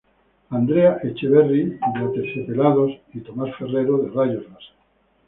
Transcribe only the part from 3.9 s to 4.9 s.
de Rayos Láser.